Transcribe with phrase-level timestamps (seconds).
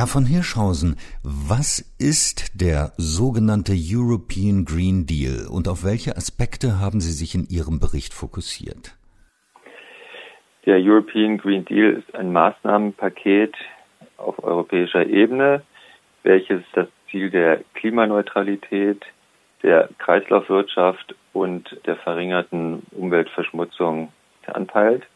[0.00, 7.00] Herr von Hirschhausen, was ist der sogenannte European Green Deal und auf welche Aspekte haben
[7.00, 8.96] Sie sich in Ihrem Bericht fokussiert?
[10.64, 13.54] Der European Green Deal ist ein Maßnahmenpaket
[14.16, 15.60] auf europäischer Ebene,
[16.22, 19.04] welches das Ziel der Klimaneutralität,
[19.62, 24.10] der Kreislaufwirtschaft und der verringerten Umweltverschmutzung
[24.46, 25.06] anpeilt.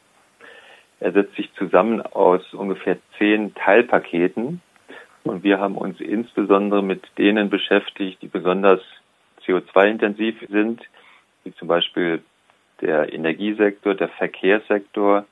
[1.00, 4.60] Er setzt sich zusammen aus ungefähr zehn Teilpaketen
[5.24, 8.80] und wir haben uns insbesondere mit denen beschäftigt, die besonders
[9.44, 10.82] CO2-intensiv sind,
[11.42, 12.22] wie zum Beispiel
[12.80, 15.24] der Energiesektor, der Verkehrssektor,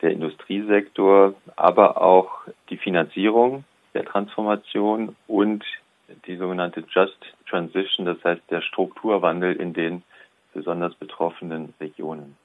[0.00, 2.30] der Industriesektor, aber auch
[2.70, 3.64] die Finanzierung
[3.94, 5.64] der Transformation und
[6.26, 10.02] die sogenannte Just Transition, das heißt der Strukturwandel in den
[10.52, 12.36] besonders betroffenen Regionen.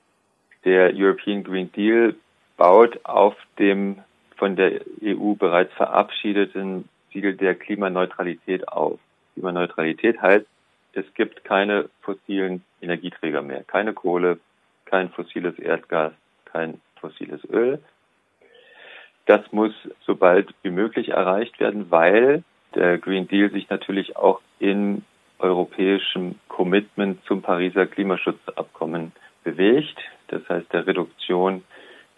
[0.66, 2.16] Der European Green Deal
[2.58, 4.00] baut auf dem
[4.38, 9.00] von der EU bereits verabschiedeten Ziel der Klimaneutralität auf.
[9.34, 10.46] Klimaneutralität heißt,
[10.94, 14.40] es gibt keine fossilen Energieträger mehr, keine Kohle,
[14.86, 16.14] kein fossiles Erdgas,
[16.46, 17.80] kein fossiles Öl.
[19.26, 19.74] Das muss
[20.06, 25.04] so bald wie möglich erreicht werden, weil der Green Deal sich natürlich auch in
[25.40, 29.12] europäischem Commitment zum Pariser Klimaschutzabkommen
[29.44, 30.00] bewegt.
[30.30, 31.64] Das heißt der Reduktion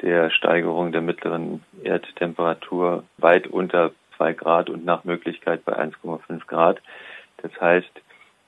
[0.02, 6.82] der Steigerung der mittleren Erdtemperatur weit unter zwei Grad und nach Möglichkeit bei 1,5 Grad.
[7.38, 7.92] Das heißt,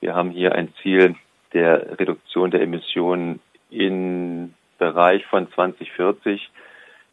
[0.00, 1.16] wir haben hier ein Ziel
[1.52, 6.50] der Reduktion der Emissionen im Bereich von 2040,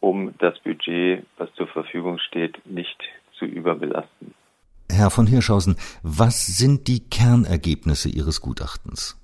[0.00, 3.00] um das Budget, was zur Verfügung steht, nicht
[3.38, 4.34] zu überbelasten.
[4.90, 9.16] Herr von Hirschhausen, was sind die Kernergebnisse Ihres Gutachtens?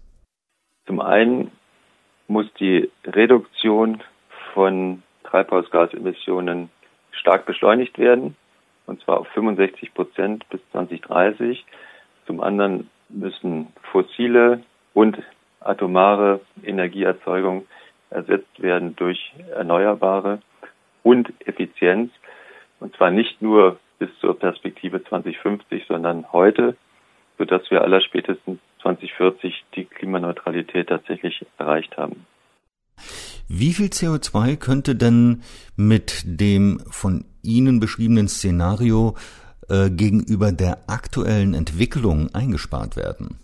[0.86, 1.50] Zum einen
[2.28, 4.02] muss die Reduktion
[4.54, 6.70] von Treibhausgasemissionen
[7.12, 8.36] stark beschleunigt werden,
[8.86, 11.64] und zwar auf 65 Prozent bis 2030.
[12.26, 14.62] Zum anderen müssen fossile
[14.94, 15.18] und
[15.60, 17.66] atomare Energieerzeugung
[18.10, 20.40] ersetzt werden durch erneuerbare
[21.02, 22.12] und Effizienz.
[22.78, 26.76] Und zwar nicht nur bis zur Perspektive 2050, sondern heute,
[27.38, 32.26] sodass wir aller spätestens 2040 die Klimaneutralität tatsächlich erreicht haben.
[33.48, 35.42] Wie viel CO2 könnte denn
[35.76, 39.14] mit dem von Ihnen beschriebenen Szenario
[39.68, 43.38] äh, gegenüber der aktuellen Entwicklung eingespart werden?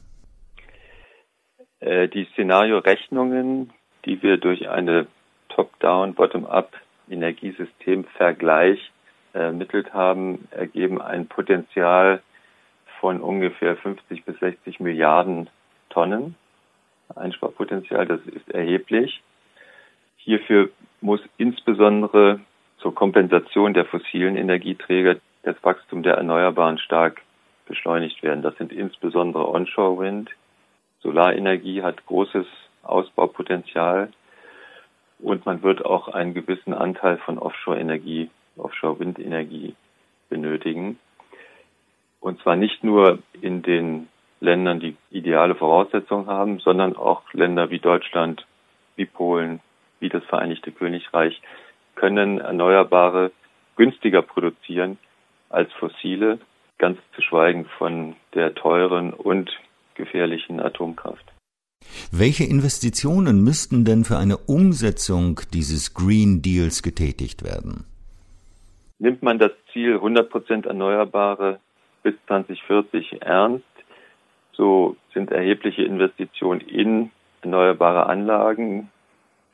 [1.79, 3.71] Äh, die Szenariorechnungen,
[4.05, 5.07] die wir durch eine
[5.51, 6.73] Top-Down, Bottom-up
[7.09, 8.91] Energiesystemvergleich
[9.33, 12.23] ermittelt haben, ergeben ein Potenzial
[13.01, 15.49] von ungefähr 50 bis 60 Milliarden
[15.91, 16.35] Tonnen
[17.15, 18.07] Einsparpotenzial.
[18.07, 19.23] Das ist erheblich.
[20.25, 22.41] Hierfür muss insbesondere
[22.79, 27.23] zur Kompensation der fossilen Energieträger das Wachstum der Erneuerbaren stark
[27.67, 28.43] beschleunigt werden.
[28.43, 30.31] Das sind insbesondere Onshore Wind.
[31.01, 32.47] Solarenergie hat großes
[32.85, 34.13] Ausbaupotenzial
[35.19, 39.75] und man wird auch einen gewissen Anteil von Offshore-Energie, Offshore-Windenergie
[40.29, 40.99] benötigen.
[42.21, 44.09] Und zwar nicht nur in den
[44.41, 48.47] Ländern, die ideale Voraussetzungen haben, sondern auch Länder wie Deutschland,
[48.97, 49.61] wie Polen,
[50.03, 51.41] wie das Vereinigte Königreich
[51.95, 53.33] können Erneuerbare
[53.77, 54.99] günstiger produzieren
[55.49, 56.39] als fossile,
[56.79, 59.51] ganz zu schweigen von der teuren und
[59.95, 61.25] gefährlichen Atomkraft.
[62.11, 67.85] Welche Investitionen müssten denn für eine Umsetzung dieses Green Deals getätigt werden?
[68.99, 71.61] Nimmt man das Ziel 100 Prozent Erneuerbare
[72.03, 73.65] bis 2040 ernst,
[74.53, 77.11] so sind erhebliche Investitionen in
[77.43, 78.91] erneuerbare Anlagen,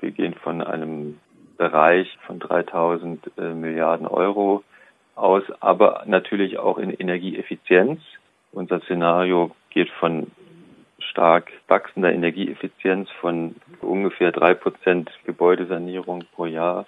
[0.00, 1.18] wir gehen von einem
[1.56, 4.62] Bereich von 3000 äh, Milliarden Euro
[5.16, 8.00] aus, aber natürlich auch in Energieeffizienz.
[8.52, 10.30] Unser Szenario geht von
[10.98, 16.86] stark wachsender Energieeffizienz von ungefähr drei Prozent Gebäudesanierung pro Jahr,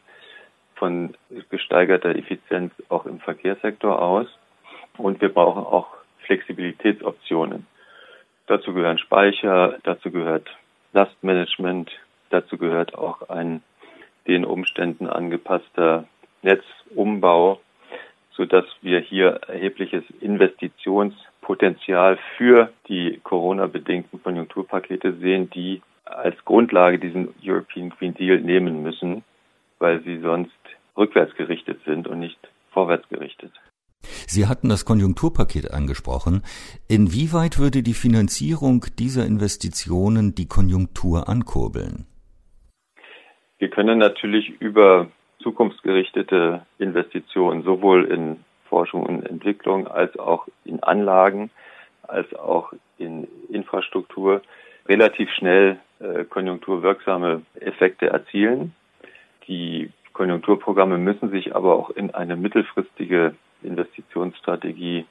[0.77, 1.15] von
[1.51, 4.27] gesteigerter Effizienz auch im Verkehrssektor aus.
[4.97, 5.89] Und wir brauchen auch
[6.27, 7.67] Flexibilitätsoptionen.
[8.47, 10.49] Dazu gehören Speicher, dazu gehört
[10.93, 11.91] Lastmanagement,
[12.31, 13.63] Dazu gehört auch ein
[14.27, 16.07] den Umständen angepasster
[16.43, 17.61] Netzumbau,
[18.33, 27.91] sodass wir hier erhebliches Investitionspotenzial für die Corona-bedingten Konjunkturpakete sehen, die als Grundlage diesen European
[27.91, 29.25] Green Deal nehmen müssen,
[29.79, 30.53] weil sie sonst
[30.97, 32.39] rückwärts gerichtet sind und nicht
[32.71, 33.53] vorwärts gerichtet.
[34.27, 36.43] Sie hatten das Konjunkturpaket angesprochen.
[36.89, 42.07] Inwieweit würde die Finanzierung dieser Investitionen die Konjunktur ankurbeln?
[43.61, 45.09] Wir können natürlich über
[45.43, 51.51] zukunftsgerichtete Investitionen sowohl in Forschung und Entwicklung als auch in Anlagen,
[52.03, 54.41] als auch in Infrastruktur
[54.89, 58.75] relativ schnell äh, konjunkturwirksame Effekte erzielen.
[59.47, 65.05] Die Konjunkturprogramme müssen sich aber auch in eine mittelfristige Investitionsstrategie,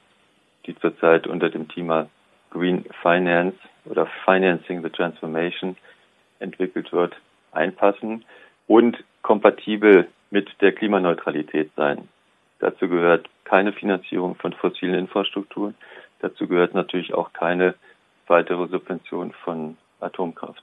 [0.66, 2.08] die zurzeit unter dem Thema
[2.50, 5.76] Green Finance oder Financing the Transformation
[6.40, 7.14] entwickelt wird,
[7.52, 8.24] einpassen
[8.66, 12.08] und kompatibel mit der Klimaneutralität sein.
[12.60, 15.74] Dazu gehört keine Finanzierung von fossilen Infrastrukturen.
[16.20, 17.74] Dazu gehört natürlich auch keine
[18.26, 20.62] weitere Subvention von Atomkraft.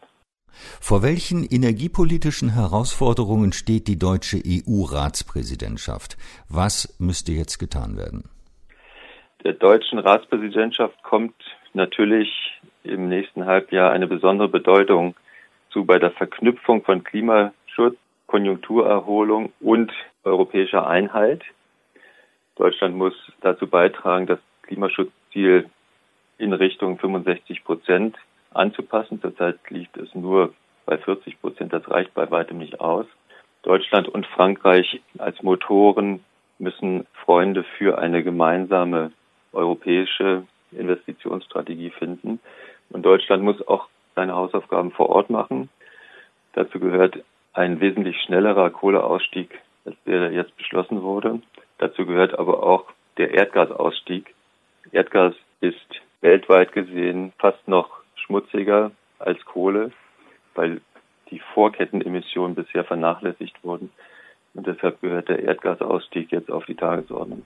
[0.80, 6.18] Vor welchen energiepolitischen Herausforderungen steht die deutsche EU-Ratspräsidentschaft?
[6.50, 8.30] Was müsste jetzt getan werden?
[9.44, 11.36] Der deutschen Ratspräsidentschaft kommt
[11.74, 12.30] natürlich
[12.84, 15.16] im nächsten Halbjahr eine besondere Bedeutung
[15.70, 17.98] zu bei der Verknüpfung von Klimaschutz,
[18.28, 19.92] Konjunkturerholung und
[20.24, 21.44] europäischer Einheit.
[22.56, 25.70] Deutschland muss dazu beitragen, das Klimaschutzziel
[26.38, 28.18] in Richtung 65 Prozent
[28.52, 29.22] anzupassen.
[29.22, 30.54] Zurzeit liegt es nur
[30.86, 31.74] bei 40 Prozent.
[31.74, 33.06] Das reicht bei weitem nicht aus.
[33.64, 36.24] Deutschland und Frankreich als Motoren
[36.60, 39.12] müssen Freunde für eine gemeinsame
[39.54, 42.40] europäische Investitionsstrategie finden.
[42.90, 43.88] Und Deutschland muss auch
[44.18, 45.70] seine Hausaufgaben vor Ort machen.
[46.54, 47.24] Dazu gehört
[47.54, 51.40] ein wesentlich schnellerer Kohleausstieg, als der jetzt beschlossen wurde.
[51.78, 52.86] Dazu gehört aber auch
[53.18, 54.34] der Erdgasausstieg.
[54.92, 59.92] Erdgas ist weltweit gesehen fast noch schmutziger als Kohle,
[60.56, 60.82] weil
[61.30, 63.92] die Vorkettenemissionen bisher vernachlässigt wurden.
[64.56, 67.46] Und deshalb gehört der Erdgasausstieg jetzt auf die Tagesordnung.